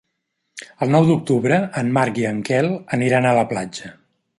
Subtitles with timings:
[0.85, 3.99] El nou d'octubre en Marc i en Quel aniran a la platja.